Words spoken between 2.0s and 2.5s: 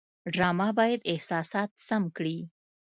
کړي